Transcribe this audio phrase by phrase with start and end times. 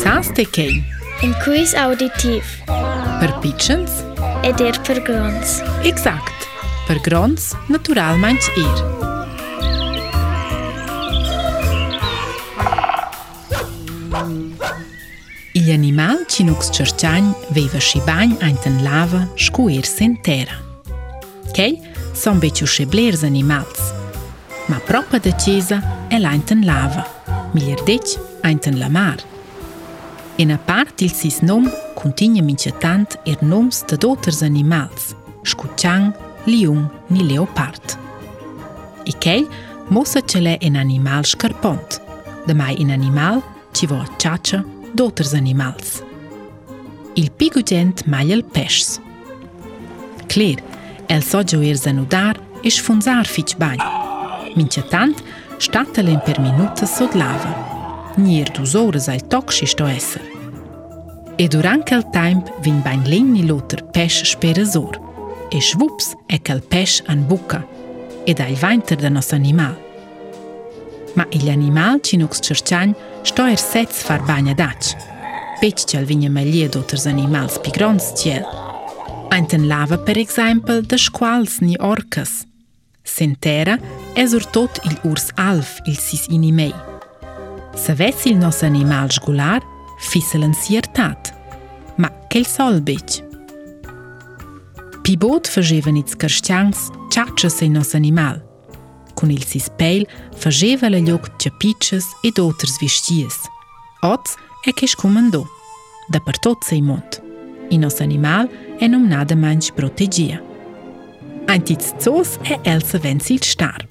[0.00, 0.72] Sans të kej.
[1.22, 2.46] Në kujs auditiv.
[3.20, 3.98] Për pichens.
[4.46, 5.58] E dirë për grons.
[5.88, 6.46] Exakt.
[6.88, 8.90] Për grons, natural manch irë.
[15.60, 18.34] I animal që nuk së qërqanj, vejve shibanj,
[18.82, 20.56] lava, shku irë se tera.
[21.54, 21.76] Kej,
[22.16, 23.30] son be që bler zë
[24.68, 25.80] Ma propa dhe qiza,
[26.10, 27.04] e lajtën lava.
[27.54, 29.31] Miljerdeq, ajtën lamarë.
[30.40, 33.98] E në partë er të ilësis nëmë, kënë të një minqë tantë e nëmës të
[34.00, 35.98] do të rëzë një
[36.42, 37.98] liungë, një leopartë.
[39.12, 39.42] I kej,
[39.94, 41.98] mosë që le e në një malë shkërpontë,
[42.48, 43.28] dhe maj e në një
[43.76, 44.58] që vojë qaqë,
[44.96, 45.40] do të rëzë
[47.20, 48.94] Il pigu gjendë majë peshës.
[50.32, 50.64] Klerë,
[51.12, 53.86] elëso gjë e rëzë në e shë fundzarë fiqë bajë.
[54.56, 55.22] Minqë tantë,
[55.60, 57.58] shtatë të për minutë sot lavë,
[58.18, 60.20] nier dus oras ai toxis to esser.
[61.36, 65.00] E durant quel temp vin bain legni loter pesch sperasor.
[65.50, 67.64] E schwups è quel pesch an buca
[68.24, 69.76] ed ai vainter da nos animal.
[71.14, 74.94] Ma il animal cinux cerciagn sto er sets far bagna dac.
[75.60, 78.44] Pec cel vinja meglio d'otters animals pi grons ciel.
[79.32, 82.42] Einten lava, per exempel, da squals ni orcas.
[83.02, 83.78] Sentera,
[84.14, 86.74] esur tot il urs alf il sis inimei.
[87.74, 89.62] Se vesil nos animal zhgular,
[89.98, 91.32] fiselën si rëtat.
[91.98, 93.22] Ma, kel sol bëqë?
[95.02, 96.82] Pibot fëzheven i të kërshqangës
[97.14, 98.42] qaqës e nos animal.
[99.18, 100.04] Kun il si spejl,
[100.40, 103.40] fëzheve lë ljok të qëpichës i do të rëzvishqies.
[104.06, 104.32] Oc
[104.68, 105.08] e kesh ku
[106.12, 107.10] dhe për to të i mund.
[107.72, 108.50] I nos animal
[108.82, 110.38] e nëm nadë manjë protegjia.
[111.48, 113.86] Antit cos e el së vend si lështar.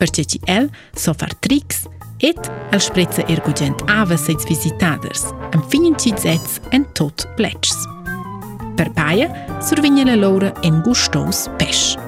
[0.00, 2.36] Për që që el, sofar triks, nështë Et
[2.72, 7.74] el spritze irgugent ave seits visitaders, am finin zets en tot plecs.
[8.76, 9.28] Per paia
[9.60, 11.98] survigna le loura en gustos pesch.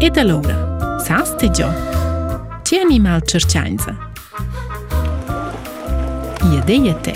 [0.00, 1.70] Et allora, sas te gio?
[2.64, 3.94] Ce animal cercianza?
[6.50, 7.14] Iedeia te.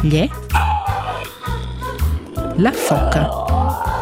[0.00, 0.28] Glie?
[2.56, 3.97] La foca.